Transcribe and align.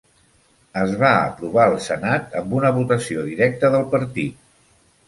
Es 0.83 0.93
va 1.03 1.11
aprovar 1.17 1.67
al 1.73 1.77
Senat 1.89 2.35
amb 2.43 2.59
una 2.63 2.75
votació 2.81 3.31
directa 3.31 3.73
del 3.79 3.89
partit. 3.97 4.47